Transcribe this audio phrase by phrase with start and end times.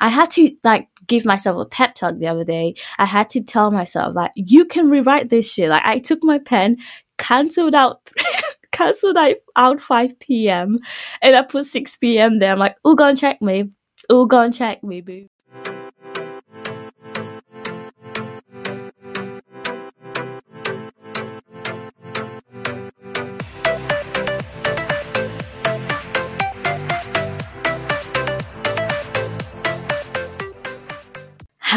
[0.00, 2.74] I had to like give myself a pep talk the other day.
[2.98, 5.68] I had to tell myself like, you can rewrite this shit.
[5.70, 6.78] Like I took my pen,
[7.18, 8.10] cancelled out,
[8.72, 9.16] cancelled
[9.56, 10.78] out 5 p.m.
[11.22, 12.38] and I put 6 p.m.
[12.38, 12.52] there.
[12.52, 13.70] I'm like, oh, go and check me.
[14.10, 15.28] Oh, go and check me, boo.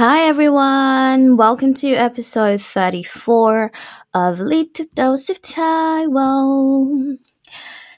[0.02, 3.72] Hi everyone, welcome to episode 34
[4.16, 7.20] of Little Dose of Taiwo.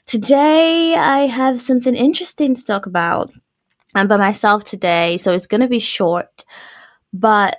[0.04, 3.32] Today I have something interesting to talk about.
[3.94, 6.44] I'm by myself today, so it's gonna be short,
[7.14, 7.56] but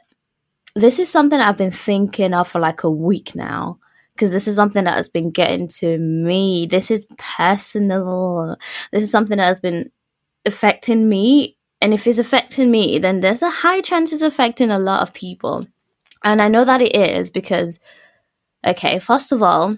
[0.76, 3.80] this is something I've been thinking of for like a week now.
[4.14, 6.68] Because this is something that has been getting to me.
[6.68, 8.58] This is personal.
[8.92, 9.90] This is something that has been
[10.46, 14.80] affecting me and if it's affecting me, then there's a high chance it's affecting a
[14.80, 15.68] lot of people.
[16.24, 17.80] And I know that it is because,
[18.66, 19.78] okay, first of all,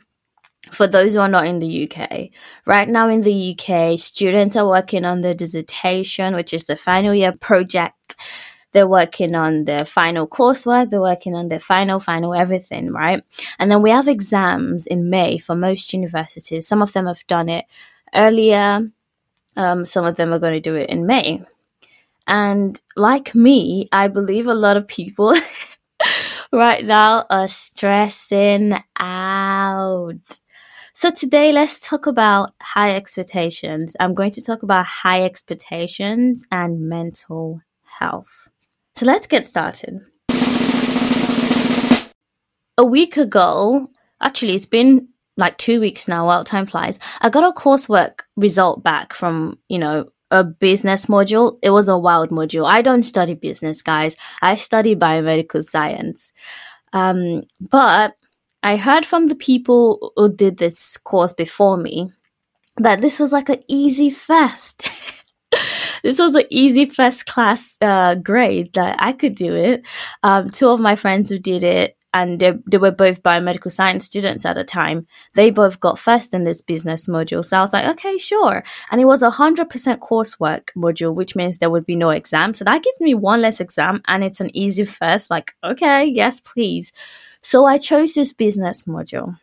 [0.72, 2.30] for those who are not in the UK,
[2.66, 7.14] right now in the UK, students are working on their dissertation, which is the final
[7.14, 8.16] year project.
[8.72, 13.22] They're working on their final coursework, they're working on their final, final everything, right?
[13.60, 16.70] And then we have exams in May for most universities.
[16.70, 17.66] Some of them have done it
[18.16, 18.86] earlier,
[19.58, 21.44] um, some of them are going to do it in May.
[22.28, 25.34] And like me, I believe a lot of people
[26.52, 30.40] right now are stressing out.
[30.94, 33.96] So today, let's talk about high expectations.
[34.00, 38.50] I'm going to talk about high expectations and mental health.
[38.96, 40.00] So let's get started.
[42.80, 43.88] A week ago,
[44.22, 48.84] actually, it's been like two weeks now, while time flies, I got a coursework result
[48.84, 51.58] back from, you know, a business module.
[51.62, 52.66] It was a wild module.
[52.66, 54.16] I don't study business, guys.
[54.42, 56.34] I study biomedical science.
[56.94, 58.16] Um, but
[58.64, 62.12] I heard from the people who did this course before me
[62.78, 64.90] that this was like an easy first.
[66.04, 69.84] this was an easy first class uh, grade that I could do it.
[70.24, 74.06] Um, two of my friends who did it and they, they were both biomedical science
[74.06, 75.06] students at the time.
[75.36, 77.46] They both got first in this business module.
[77.46, 78.64] So I was like, okay, sure.
[78.92, 79.68] And it was a 100%
[80.00, 82.54] coursework module, which means there would be no exam.
[82.54, 85.30] So that gives me one less exam and it's an easy first.
[85.30, 86.92] Like, okay, yes, please.
[87.42, 89.40] So I chose this business module.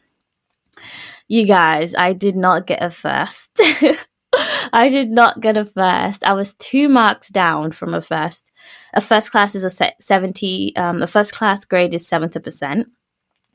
[1.29, 3.61] You guys, I did not get a first.
[4.73, 6.25] I did not get a first.
[6.25, 8.51] I was two marks down from a first.
[8.95, 12.87] A first class is a 70, um, a first class grade is 70%, and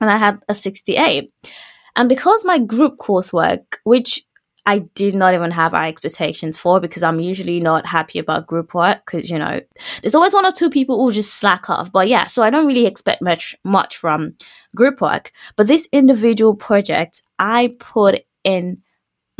[0.02, 1.32] I had a 68.
[1.96, 4.24] And because my group coursework, which
[4.66, 8.76] I did not even have high expectations for because I'm usually not happy about group
[8.76, 9.60] work because you know
[10.04, 11.92] there's always one or two people who just slack off.
[11.92, 14.36] But yeah, so I don't really expect much much from
[14.76, 15.32] group work.
[15.56, 18.84] But this individual project, I put in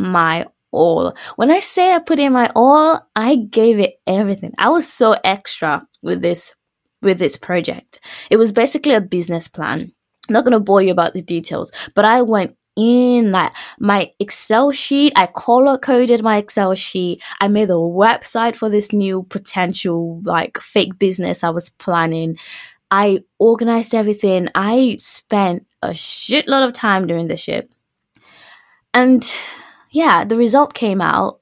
[0.00, 1.14] my all.
[1.36, 4.54] When I say I put in my all, I gave it everything.
[4.58, 6.54] I was so extra with this
[7.02, 8.00] with this project.
[8.30, 9.92] It was basically a business plan.
[10.28, 14.70] I'm not gonna bore you about the details, but I went in like my Excel
[14.72, 15.12] sheet.
[15.16, 17.22] I color coded my Excel sheet.
[17.40, 22.38] I made a website for this new potential like fake business I was planning.
[22.90, 24.48] I organized everything.
[24.54, 27.70] I spent a shitload of time doing this shit.
[28.92, 29.24] And
[29.90, 31.40] yeah, the result came out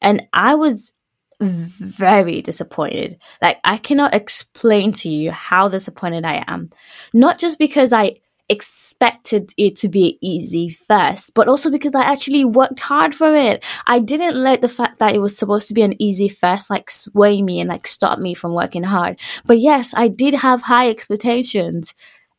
[0.00, 0.92] and I was
[1.40, 3.18] very disappointed.
[3.42, 6.70] Like, I cannot explain to you how disappointed I am.
[7.12, 8.16] Not just because I
[8.48, 13.64] expected it to be easy first, but also because I actually worked hard for it.
[13.86, 16.90] I didn't let the fact that it was supposed to be an easy first like
[16.90, 19.18] sway me and like stop me from working hard.
[19.46, 21.94] But yes, I did have high expectations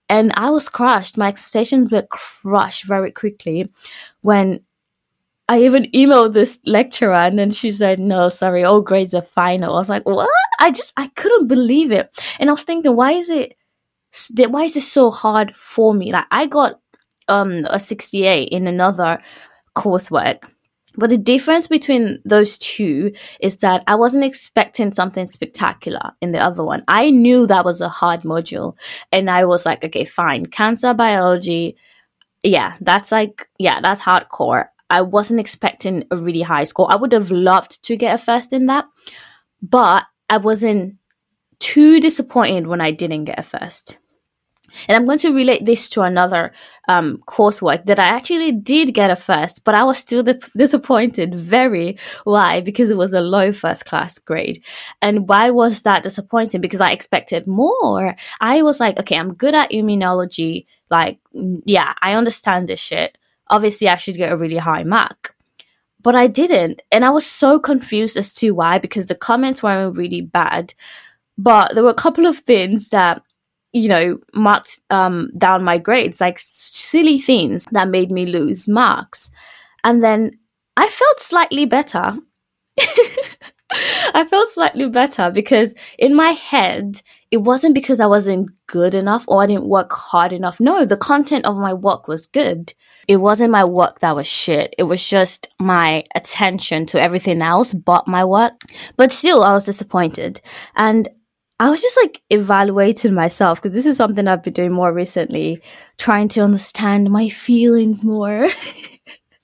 [0.08, 1.18] and I was crushed.
[1.18, 3.72] My expectations were crushed very quickly
[4.22, 4.62] when
[5.48, 9.76] I even emailed this lecturer and then she said, no, sorry, all grades are final.
[9.76, 10.30] I was like, what?
[10.60, 12.10] I just, I couldn't believe it.
[12.40, 13.56] And I was thinking, why is it,
[14.50, 16.12] why is this so hard for me?
[16.12, 16.80] Like I got,
[17.28, 19.22] um, a 68 in another
[19.76, 20.50] coursework.
[20.98, 26.40] But the difference between those two is that I wasn't expecting something spectacular in the
[26.40, 26.84] other one.
[26.88, 28.78] I knew that was a hard module
[29.12, 30.46] and I was like, okay, fine.
[30.46, 31.76] Cancer biology.
[32.44, 34.68] Yeah, that's like, yeah, that's hardcore.
[34.90, 36.92] I wasn't expecting a really high score.
[36.92, 38.86] I would have loved to get a first in that,
[39.62, 40.98] but I wasn't
[41.60, 43.98] too disappointed when I didn't get a first.
[44.88, 46.52] And I'm going to relate this to another
[46.88, 51.36] um, coursework that I actually did get a first, but I was still disappointed.
[51.36, 51.98] Very.
[52.24, 52.62] Why?
[52.62, 54.64] Because it was a low first class grade.
[55.02, 56.62] And why was that disappointing?
[56.62, 58.16] Because I expected more.
[58.42, 60.66] I was like, okay, I'm good at immunology.
[60.90, 63.18] Like, yeah, I understand this shit.
[63.50, 65.36] Obviously, I should get a really high mark.
[66.02, 66.82] But I didn't.
[66.92, 70.74] And I was so confused as to why, because the comments weren't really bad.
[71.38, 73.22] But there were a couple of things that
[73.76, 79.30] you know, marked um, down my grades, like silly things that made me lose marks.
[79.84, 80.40] And then
[80.78, 82.18] I felt slightly better.
[84.14, 87.02] I felt slightly better because in my head,
[87.32, 90.62] it wasn't because I wasn't good enough or I didn't work hard enough.
[90.62, 92.74] No, the content of my work was good.
[93.08, 94.74] It wasn't my work that was shit.
[94.78, 98.54] It was just my attention to everything else but my work.
[98.98, 100.42] But still, I was disappointed.
[100.76, 101.10] And
[101.60, 105.62] I was just like evaluating myself because this is something I've been doing more recently,
[105.98, 108.50] trying to understand my feelings more.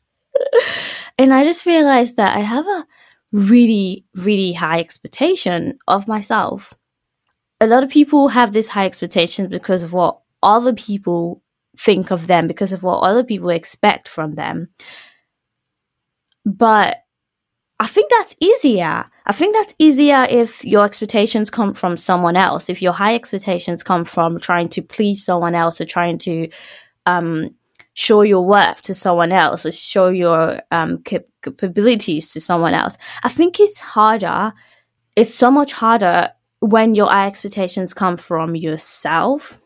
[1.17, 2.85] and I just realized that I have a
[3.31, 6.73] really, really high expectation of myself.
[7.61, 11.40] A lot of people have this high expectations because of what other people
[11.77, 14.69] think of them, because of what other people expect from them.
[16.45, 16.97] But
[17.79, 19.05] I think that's easier.
[19.25, 22.69] I think that's easier if your expectations come from someone else.
[22.69, 26.49] If your high expectations come from trying to please someone else or trying to
[27.07, 27.49] um,
[27.93, 32.97] show your worth to someone else or show your um, cap- capabilities to someone else.
[33.23, 34.53] I think it's harder.
[35.15, 36.29] It's so much harder
[36.59, 39.59] when your high expectations come from yourself.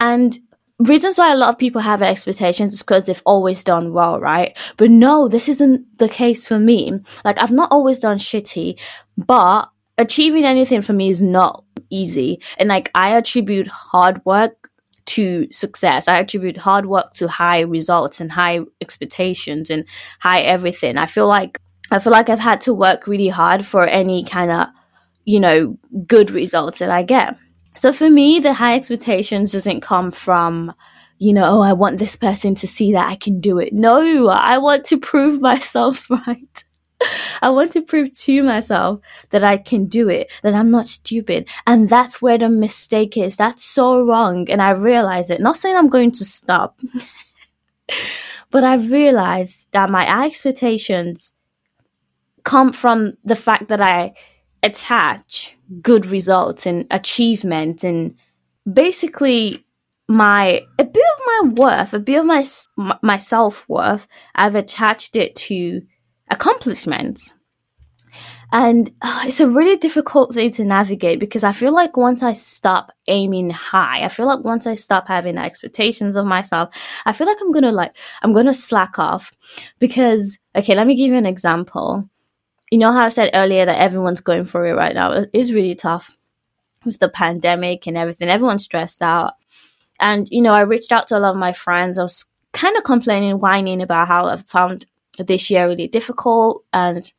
[0.00, 0.38] And
[0.78, 4.56] reasons why a lot of people have expectations is because they've always done well, right?
[4.76, 7.00] But no, this isn't the case for me.
[7.24, 8.78] Like, I've not always done shitty,
[9.16, 12.40] but achieving anything for me is not easy.
[12.58, 14.70] And like, I attribute hard work
[15.06, 16.08] to success.
[16.08, 19.84] I attribute hard work to high results and high expectations and
[20.18, 20.96] high everything.
[20.96, 21.60] I feel like,
[21.90, 24.68] I feel like I've had to work really hard for any kind of,
[25.24, 27.36] you know, good results that I get.
[27.74, 30.72] So for me, the high expectations doesn't come from,
[31.18, 33.72] you know, oh, I want this person to see that I can do it.
[33.72, 36.64] No, I want to prove myself right.
[37.42, 39.00] I want to prove to myself
[39.30, 41.48] that I can do it, that I'm not stupid.
[41.66, 43.36] And that's where the mistake is.
[43.36, 44.48] That's so wrong.
[44.48, 45.40] And I realize it.
[45.40, 46.80] Not saying I'm going to stop,
[48.50, 51.34] but I've realized that my expectations
[52.44, 54.14] come from the fact that I
[54.64, 58.16] attach good results and achievement and
[58.70, 59.64] basically
[60.08, 62.44] my a bit of my worth, a bit of my
[63.02, 64.06] my self worth.
[64.34, 65.82] I've attached it to
[66.30, 67.34] accomplishments,
[68.52, 72.34] and uh, it's a really difficult thing to navigate because I feel like once I
[72.34, 76.74] stop aiming high, I feel like once I stop having expectations of myself,
[77.06, 79.32] I feel like I'm gonna like I'm gonna slack off
[79.78, 82.10] because okay, let me give you an example
[82.70, 85.12] you know how I said earlier that everyone's going through it right now?
[85.12, 86.16] It is really tough
[86.84, 88.28] with the pandemic and everything.
[88.28, 89.34] Everyone's stressed out.
[90.00, 91.98] And, you know, I reached out to a lot of my friends.
[91.98, 94.86] I was kind of complaining, whining about how I found
[95.18, 97.10] this year really difficult and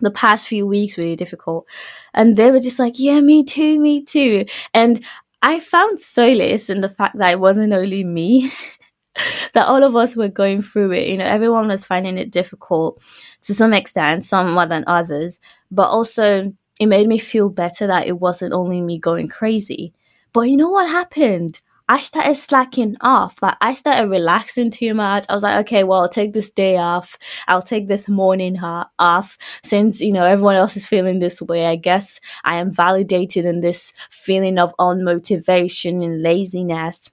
[0.00, 1.66] the past few weeks really difficult.
[2.12, 4.44] And they were just like, yeah, me too, me too.
[4.72, 5.04] And
[5.42, 8.50] I found solace in the fact that it wasn't only me.
[9.52, 11.08] that all of us were going through it.
[11.08, 13.00] You know, everyone was finding it difficult
[13.42, 15.40] to some extent, some more than others.
[15.70, 19.92] But also, it made me feel better that it wasn't only me going crazy.
[20.32, 21.60] But you know what happened?
[21.86, 23.42] I started slacking off.
[23.42, 25.26] Like I started relaxing too much.
[25.28, 27.18] I was like, okay, well, I'll take this day off.
[27.46, 29.36] I'll take this morning off.
[29.62, 33.60] Since, you know, everyone else is feeling this way, I guess I am validated in
[33.60, 37.10] this feeling of unmotivation and laziness.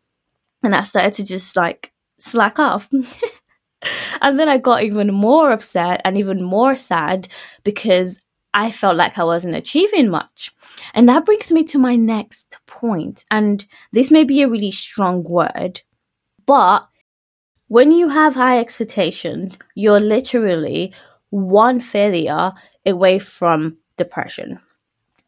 [0.64, 2.90] And I started to just like slack off.
[4.22, 7.28] and then I got even more upset and even more sad
[7.64, 8.22] because
[8.54, 10.54] I felt like I wasn't achieving much.
[10.94, 13.26] And that brings me to my next point.
[13.32, 15.82] And this may be a really strong word,
[16.46, 16.88] but
[17.68, 20.94] when you have high expectations, you're literally
[21.30, 22.52] one failure
[22.86, 24.60] away from depression.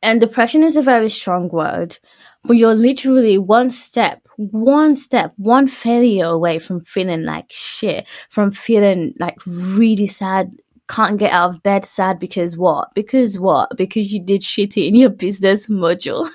[0.01, 1.97] And depression is a very strong word,
[2.45, 8.51] but you're literally one step one step, one failure away from feeling like shit, from
[8.51, 10.51] feeling like really sad,
[10.89, 12.93] can't get out of bed sad because what?
[12.93, 13.75] Because what?
[13.77, 16.27] Because you did shitty in your business module.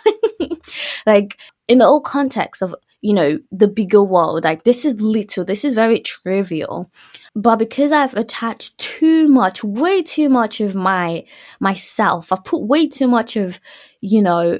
[1.06, 5.44] like in the whole context of you know the bigger world like this is little
[5.44, 6.90] this is very trivial
[7.36, 11.24] but because i've attached too much way too much of my
[11.60, 13.60] myself i've put way too much of
[14.00, 14.58] you know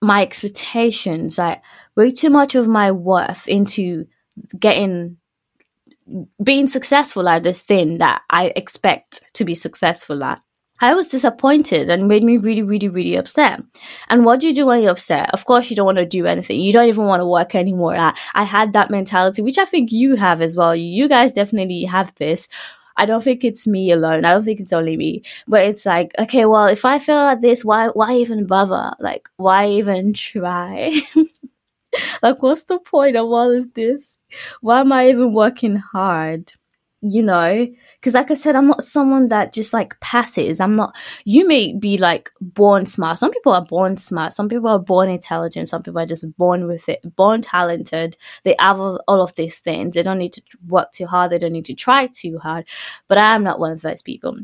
[0.00, 1.62] my expectations, like
[1.96, 4.06] way too much of my worth into
[4.58, 5.16] getting
[6.42, 10.40] being successful at this thing that I expect to be successful at.
[10.80, 13.60] I was disappointed and made me really, really, really upset.
[14.08, 15.28] And what do you do when you're upset?
[15.34, 16.60] Of course, you don't want to do anything.
[16.60, 17.96] You don't even want to work anymore.
[17.96, 20.76] I, I had that mentality, which I think you have as well.
[20.76, 22.48] You guys definitely have this.
[22.98, 24.24] I don't think it's me alone.
[24.26, 25.22] I don't think it's only me.
[25.46, 28.92] But it's like, okay, well, if I feel like this, why, why even bother?
[29.00, 31.00] Like, why even try?
[32.22, 34.18] like, what's the point of all of this?
[34.60, 36.52] Why am I even working hard?
[37.00, 37.68] You know,
[38.00, 40.60] because like I said, I'm not someone that just like passes.
[40.60, 40.96] I'm not.
[41.24, 43.20] You may be like born smart.
[43.20, 44.32] Some people are born smart.
[44.32, 45.68] Some people are born intelligent.
[45.68, 48.16] Some people are just born with it, born talented.
[48.42, 49.94] They have all of these things.
[49.94, 51.30] They don't need to work too hard.
[51.30, 52.64] They don't need to try too hard.
[53.06, 54.36] But I am not one of those people.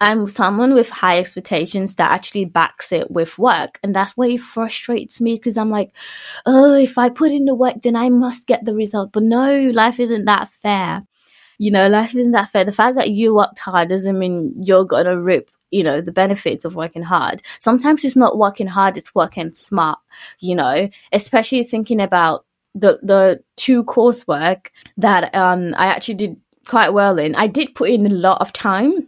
[0.00, 3.80] I'm someone with high expectations that actually backs it with work.
[3.82, 5.92] And that's why it frustrates me because I'm like,
[6.46, 9.12] oh, if I put in the work, then I must get the result.
[9.12, 11.02] But no, life isn't that fair.
[11.60, 12.64] You know, life isn't that fair.
[12.64, 16.64] The fact that you worked hard doesn't mean you're to rip you know the benefits
[16.64, 20.00] of working hard sometimes it's not working hard it's working smart
[20.40, 26.36] you know especially thinking about the the two coursework that um i actually did
[26.66, 29.06] quite well in i did put in a lot of time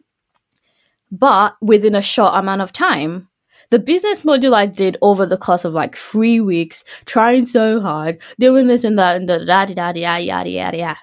[1.12, 3.28] but within a short amount of time.
[3.70, 8.18] The business module I did over the course of like three weeks, trying so hard,
[8.38, 10.98] doing this and that and da da da da yada yada yada yada.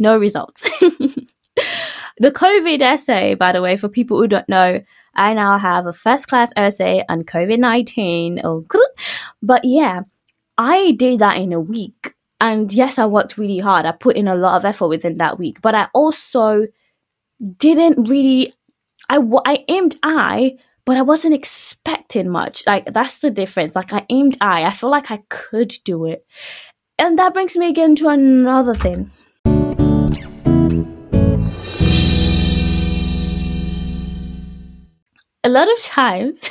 [0.00, 0.62] No results.
[2.18, 4.82] the COVID essay, by the way, for people who don't know,
[5.14, 8.40] I now have a first class essay on COVID 19.
[9.42, 10.00] But yeah,
[10.58, 12.14] I did that in a week.
[12.40, 13.86] And yes, I worked really hard.
[13.86, 15.60] I put in a lot of effort within that week.
[15.60, 16.66] But I also
[17.58, 18.54] didn't really
[19.10, 22.64] I, I aimed I, but I wasn't expecting much.
[22.66, 23.74] Like, that's the difference.
[23.74, 24.64] Like, I aimed I.
[24.64, 26.24] I feel like I could do it.
[26.98, 29.10] And that brings me again to another thing.
[35.42, 36.42] A lot of times,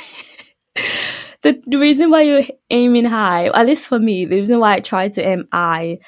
[1.42, 5.08] the, reason why you're aiming high, at least for me, the reason why I try
[5.08, 5.98] to aim high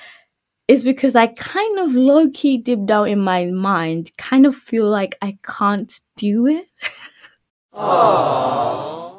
[0.67, 4.89] is because I kind of low key deep down in my mind kind of feel
[4.89, 6.67] like I can't do it.
[7.75, 9.19] I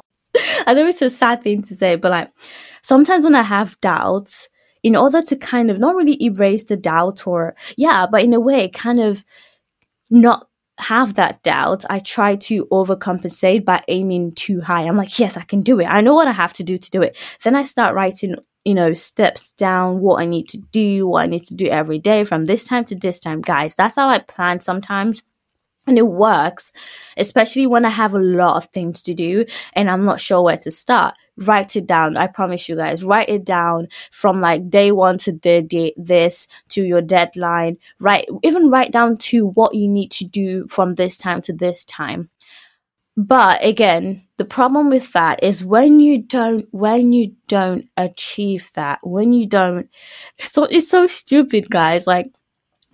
[0.73, 2.29] know it's a sad thing to say, but like
[2.81, 4.49] sometimes when I have doubts,
[4.83, 8.39] in order to kind of not really erase the doubt or yeah, but in a
[8.39, 9.23] way kind of
[10.09, 10.49] not
[10.79, 14.83] have that doubt, I try to overcompensate by aiming too high.
[14.83, 15.85] I'm like, yes, I can do it.
[15.85, 17.17] I know what I have to do to do it.
[17.43, 21.27] Then I start writing, you know, steps down, what I need to do, what I
[21.27, 23.41] need to do every day from this time to this time.
[23.41, 25.21] Guys, that's how I plan sometimes
[25.85, 26.71] and it works,
[27.17, 30.57] especially when I have a lot of things to do and I'm not sure where
[30.57, 31.15] to start.
[31.37, 32.15] Write it down.
[32.15, 36.47] I promise you guys, write it down from like day one to the day this
[36.69, 37.77] to your deadline.
[37.99, 41.83] Write, even write down to what you need to do from this time to this
[41.85, 42.29] time.
[43.15, 48.99] But again, the problem with that is when you don't, when you don't achieve that,
[49.03, 49.89] when you don't,
[50.39, 52.07] so it's so stupid, guys.
[52.07, 52.31] Like,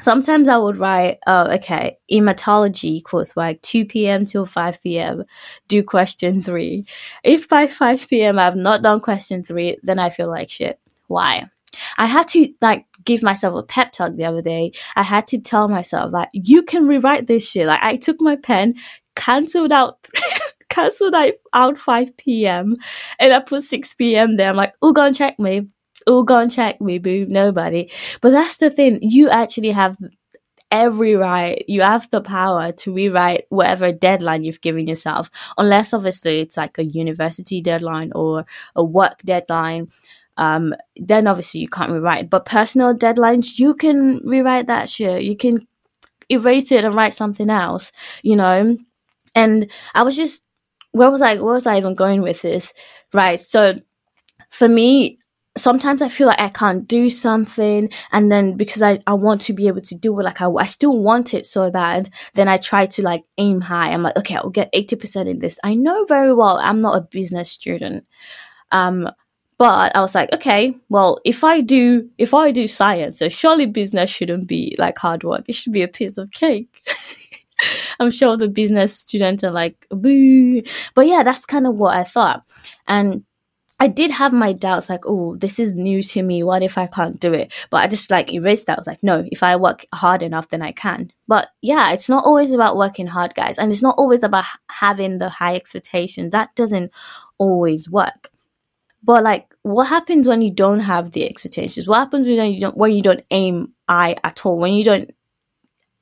[0.01, 4.25] sometimes I would write, oh, okay, hematology coursework, 2 p.m.
[4.25, 5.23] till 5 p.m.,
[5.67, 6.85] do question three.
[7.23, 8.39] If by 5 p.m.
[8.39, 10.79] I've not done question three, then I feel like shit.
[11.07, 11.45] Why?
[11.97, 14.71] I had to like give myself a pep talk the other day.
[14.95, 17.67] I had to tell myself like, you can rewrite this shit.
[17.67, 18.75] Like I took my pen,
[19.15, 20.07] cancelled out,
[20.69, 21.15] cancelled
[21.53, 22.77] out 5 p.m.
[23.19, 24.37] and I put 6 p.m.
[24.37, 24.49] there.
[24.49, 25.67] I'm like, oh, go and check me
[26.07, 27.25] oh, go and check me, boo.
[27.27, 27.91] Nobody.
[28.21, 28.99] But that's the thing.
[29.01, 29.97] You actually have
[30.71, 31.63] every right.
[31.67, 36.77] You have the power to rewrite whatever deadline you've given yourself, unless obviously it's like
[36.77, 39.87] a university deadline or a work deadline.
[40.37, 42.29] Um, then obviously you can't rewrite.
[42.29, 45.23] But personal deadlines, you can rewrite that shit.
[45.23, 45.67] You can
[46.29, 47.91] erase it and write something else,
[48.21, 48.77] you know?
[49.35, 50.43] And I was just,
[50.91, 52.73] where was I, where was I even going with this?
[53.13, 53.41] Right.
[53.41, 53.79] So
[54.49, 55.19] for me,
[55.59, 59.53] sometimes I feel like I can't do something, and then because I, I want to
[59.53, 62.57] be able to do it, like I, I still want it so bad, then I
[62.57, 63.91] try to like aim high.
[63.91, 65.59] I'm like, okay, I'll get 80% in this.
[65.63, 68.05] I know very well I'm not a business student.
[68.71, 69.09] Um,
[69.57, 73.65] but I was like, okay, well, if I do, if I do science, so surely
[73.65, 75.43] business shouldn't be like hard work.
[75.49, 76.81] It should be a piece of cake.
[77.99, 80.61] I'm sure the business students are like, boo.
[80.95, 82.43] But yeah, that's kind of what I thought.
[82.87, 83.25] And
[83.81, 86.43] I did have my doubts, like, oh, this is new to me.
[86.43, 87.53] What if I can't do it?
[87.69, 88.77] But I just like erased that.
[88.77, 91.11] I was like, no, if I work hard enough, then I can.
[91.27, 93.57] But yeah, it's not always about working hard, guys.
[93.57, 96.31] And it's not always about having the high expectations.
[96.31, 96.91] That doesn't
[97.37, 98.29] always work.
[99.01, 101.87] But like, what happens when you don't have the expectations?
[101.87, 104.57] What happens when you don't when you don't aim high at all?
[104.57, 105.11] When you don't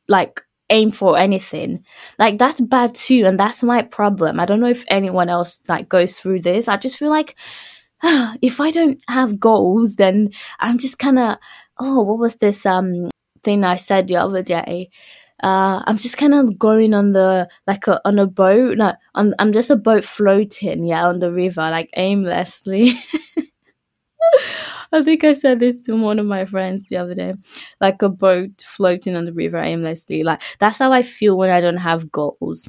[0.08, 1.84] like aim for anything?
[2.20, 4.40] Like that's bad too, and that's my problem.
[4.40, 6.68] I don't know if anyone else like goes through this.
[6.68, 7.36] I just feel like
[8.42, 11.38] if I don't have goals, then I'm just kind of
[11.80, 13.10] oh, what was this um
[13.44, 14.90] thing I said the other day?
[15.44, 18.78] uh, I'm just kind of going on the like a, on a boat.
[18.78, 22.94] No, on, I'm just a boat floating, yeah, on the river, like aimlessly.
[24.92, 27.34] I think I said this to one of my friends the other day,
[27.82, 30.24] like a boat floating on the river aimlessly.
[30.24, 32.68] Like that's how I feel when I don't have goals.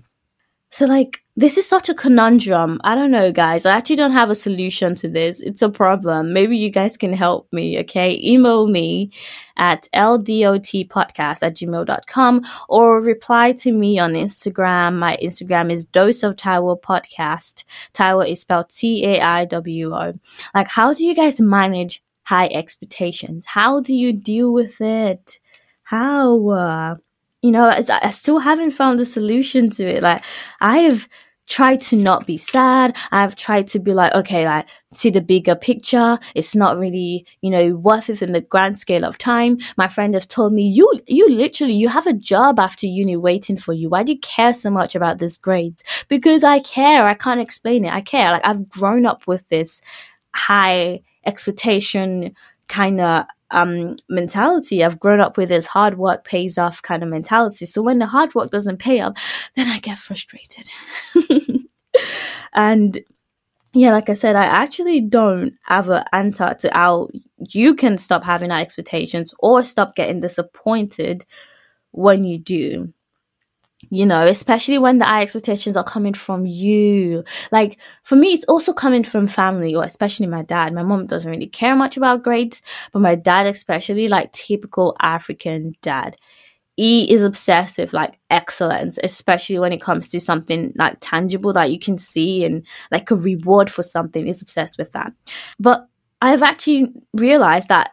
[0.71, 2.79] So, like, this is such a conundrum.
[2.85, 3.65] I don't know, guys.
[3.65, 5.41] I actually don't have a solution to this.
[5.41, 6.35] It's a problem.
[6.35, 8.21] Maybe you guys can help me, okay?
[8.23, 9.11] Email me
[9.57, 14.97] at ldotpodcast at gmail.com or reply to me on Instagram.
[14.97, 17.65] My Instagram is Dose of Taiwo Podcast.
[17.95, 20.13] Taiwo is spelled T A I W O.
[20.55, 23.45] Like, how do you guys manage high expectations?
[23.47, 25.39] How do you deal with it?
[25.83, 26.49] How?
[26.49, 26.97] Uh,
[27.41, 30.03] you know, I, I still haven't found a solution to it.
[30.03, 30.23] Like,
[30.61, 31.09] I've
[31.47, 32.95] tried to not be sad.
[33.11, 36.19] I've tried to be like, okay, like, see the bigger picture.
[36.35, 39.57] It's not really, you know, worth it in the grand scale of time.
[39.79, 43.57] My friend has told me, you, you literally, you have a job after uni waiting
[43.57, 43.89] for you.
[43.89, 45.83] Why do you care so much about this grades?
[46.09, 47.07] Because I care.
[47.07, 47.95] I can't explain it.
[47.95, 48.33] I care.
[48.33, 49.81] Like, I've grown up with this
[50.35, 52.35] high expectation
[52.69, 54.85] kind of um, mentality.
[54.85, 57.67] I've grown up with this hard work pays off kind of mentality.
[57.67, 60.71] So when the hard work doesn't pay off, then I get frustrated.
[62.53, 62.99] and
[63.75, 67.09] yeah, like I said, I actually don't have an answer to how
[67.51, 71.25] you can stop having our expectations or stop getting disappointed
[71.93, 72.93] when you do
[73.91, 77.25] you know, especially when the high expectations are coming from you.
[77.53, 80.75] Like for me, it's also coming from family, or especially my dad.
[80.75, 85.75] My mom doesn't really care much about grades, but my dad, especially, like typical African
[85.83, 86.17] dad.
[86.77, 91.73] He is obsessed with like excellence, especially when it comes to something like tangible that
[91.73, 94.27] you can see and like a reward for something.
[94.27, 95.13] He's obsessed with that.
[95.59, 95.89] But
[96.21, 97.91] I've actually realized that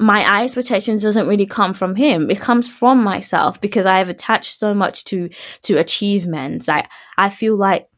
[0.00, 2.30] my expectations doesn't really come from him.
[2.30, 5.28] It comes from myself because I have attached so much to
[5.62, 6.68] to achievements.
[6.68, 7.88] I I feel like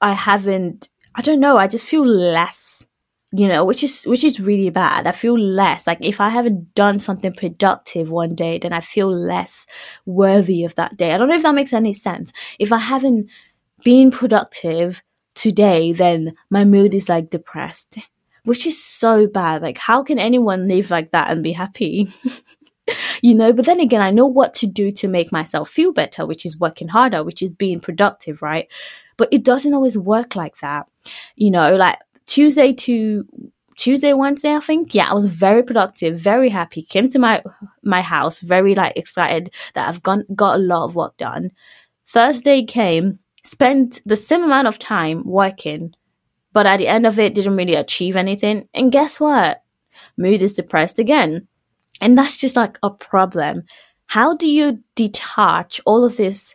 [0.00, 2.86] I haven't I don't know, I just feel less,
[3.32, 5.06] you know, which is which is really bad.
[5.06, 5.86] I feel less.
[5.86, 9.66] Like if I haven't done something productive one day, then I feel less
[10.06, 11.12] worthy of that day.
[11.12, 12.32] I don't know if that makes any sense.
[12.58, 13.28] If I haven't
[13.84, 15.02] been productive
[15.34, 17.98] today, then my mood is like depressed
[18.44, 19.62] which is so bad.
[19.62, 22.08] Like, how can anyone live like that and be happy?
[23.22, 26.26] you know, but then again, I know what to do to make myself feel better,
[26.26, 28.68] which is working harder, which is being productive, right?
[29.16, 30.86] But it doesn't always work like that.
[31.36, 33.26] You know, like Tuesday to
[33.76, 34.94] Tuesday, Wednesday, I think.
[34.94, 36.82] Yeah, I was very productive, very happy.
[36.82, 37.42] Came to my
[37.82, 41.52] my house, very like excited that I've gone got a lot of work done.
[42.06, 45.94] Thursday came, spent the same amount of time working,
[46.52, 48.68] but at the end of it didn't really achieve anything.
[48.74, 49.62] And guess what?
[50.16, 51.46] Mood is depressed again.
[52.00, 53.64] And that's just like a problem.
[54.06, 56.54] How do you detach all of this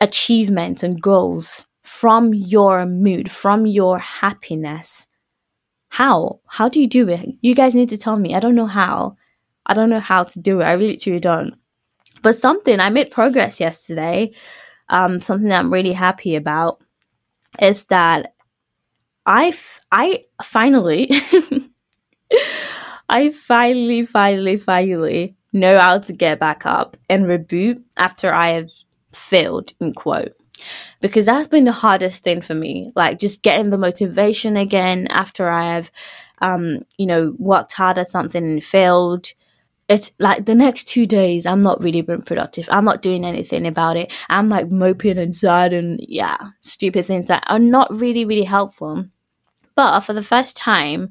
[0.00, 5.06] achievements and goals from your mood, from your happiness?
[5.88, 6.40] How?
[6.46, 7.26] How do you do it?
[7.40, 8.34] You guys need to tell me.
[8.34, 9.16] I don't know how.
[9.66, 10.64] I don't know how to do it.
[10.64, 11.54] I really truly don't.
[12.22, 14.32] But something I made progress yesterday.
[14.88, 16.82] Um, something that I'm really happy about
[17.60, 18.33] is that
[19.26, 21.10] I, f- I finally,
[23.08, 28.70] I finally, finally, finally know how to get back up and reboot after I have
[29.12, 30.32] failed, in quote.
[31.00, 32.92] Because that's been the hardest thing for me.
[32.96, 35.90] Like just getting the motivation again after I have,
[36.40, 39.28] um, you know, worked hard at something and failed
[39.88, 43.66] it's like the next two days i'm not really being productive i'm not doing anything
[43.66, 48.24] about it i'm like moping and sad and yeah stupid things that are not really
[48.24, 49.04] really helpful
[49.74, 51.10] but for the first time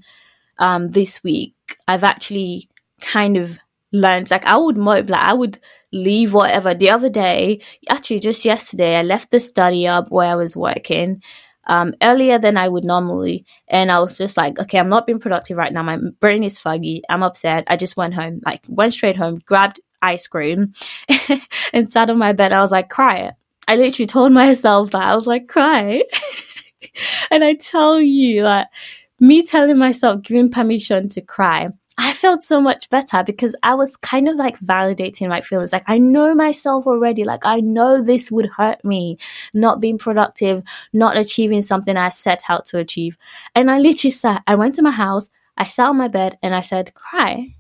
[0.60, 1.56] um, this week,
[1.88, 2.70] I've actually
[3.02, 3.60] kind of
[3.92, 5.60] learned like I would mope, like I would
[5.92, 6.74] leave whatever.
[6.74, 11.22] The other day, actually just yesterday, I left the study up where I was working
[11.68, 13.46] um, earlier than I would normally.
[13.68, 15.84] And I was just like, okay, I'm not being productive right now.
[15.84, 17.04] My brain is foggy.
[17.10, 17.64] I'm upset.
[17.68, 20.74] I just went home, like went straight home, grabbed ice cream
[21.74, 22.52] and sat on my bed.
[22.52, 23.34] I was like, cry it.
[23.68, 26.04] I literally told myself that I was like, cry.
[27.32, 28.68] and I tell you, like,
[29.20, 33.96] me telling myself, giving permission to cry I felt so much better because I was
[33.98, 35.74] kind of like validating my feelings.
[35.74, 37.24] Like, I know myself already.
[37.24, 39.18] Like, I know this would hurt me,
[39.54, 43.18] not being productive, not achieving something I set out to achieve.
[43.54, 46.56] And I literally sat, I went to my house, I sat on my bed and
[46.56, 47.56] I said, cry.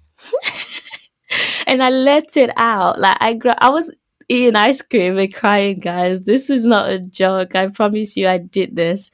[1.67, 2.99] and I let it out.
[2.99, 3.93] Like, I, I was
[4.33, 6.21] eating ice cream and crying, guys.
[6.21, 7.55] This is not a joke.
[7.55, 9.11] I promise you, I did this.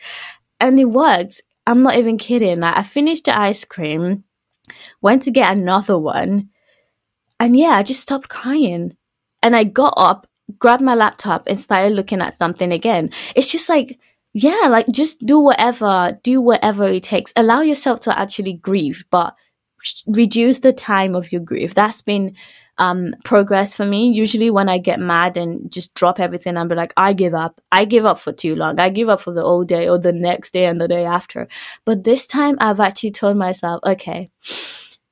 [0.60, 1.42] And it worked.
[1.68, 2.62] I'm not even kidding.
[2.62, 4.24] Like, I finished the ice cream
[5.02, 6.50] went to get another one.
[7.40, 8.96] And yeah, I just stopped crying.
[9.42, 10.28] And I got up,
[10.58, 13.10] grabbed my laptop, and started looking at something again.
[13.36, 14.00] It's just like,
[14.34, 17.34] yeah, like just do whatever, do whatever it takes.
[17.36, 19.36] Allow yourself to actually grieve, but
[20.08, 21.74] reduce the time of your grief.
[21.74, 22.36] That's been
[22.80, 24.12] um, progress for me.
[24.12, 27.62] Usually, when I get mad and just drop everything and be like, I give up.
[27.72, 28.80] I give up for too long.
[28.80, 31.48] I give up for the whole day or the next day and the day after.
[31.86, 34.32] But this time, I've actually told myself, okay,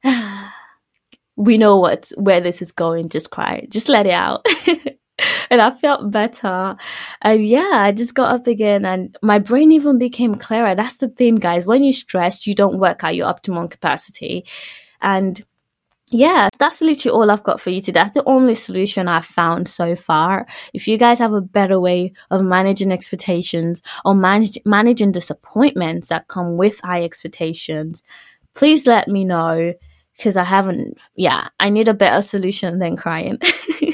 [1.36, 3.10] we know what where this is going.
[3.10, 3.67] Just cry.
[3.69, 4.45] Just let it out.
[5.49, 6.77] and I felt better.
[7.21, 10.75] And yeah, I just got up again and my brain even became clearer.
[10.75, 11.65] That's the thing, guys.
[11.65, 14.45] When you're stressed, you don't work at your optimum capacity.
[15.01, 15.43] And
[16.10, 18.00] yeah, that's literally all I've got for you today.
[18.00, 20.48] That's the only solution I've found so far.
[20.74, 26.30] If you guys have a better way of managing expectations or manage, managing disappointments that
[26.30, 28.04] come with high expectations,
[28.56, 29.74] please let me know
[30.15, 33.38] because I haven't, yeah, I need a better solution than crying.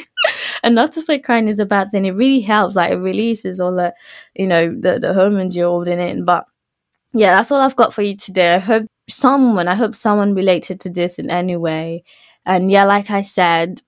[0.64, 2.06] and not to say crying is a bad thing.
[2.06, 2.76] It really helps.
[2.76, 3.92] Like it releases all the,
[4.36, 6.26] you know, the, the hormones you're holding in.
[6.26, 6.46] But
[7.12, 8.54] yeah, that's all I've got for you today.
[8.54, 12.04] I hope someone, I hope someone related to this in any way.
[12.46, 13.82] And yeah, like I said,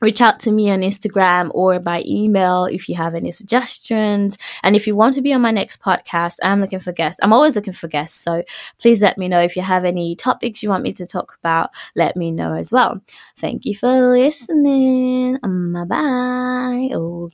[0.00, 4.36] reach out to me on Instagram or by email if you have any suggestions.
[4.62, 7.18] And if you want to be on my next podcast, I'm looking for guests.
[7.22, 8.22] I'm always looking for guests.
[8.22, 8.42] So
[8.78, 11.70] please let me know if you have any topics you want me to talk about.
[11.94, 13.00] Let me know as well.
[13.38, 15.38] Thank you for listening.
[15.42, 16.90] Bye bye.
[16.94, 17.30] Oh,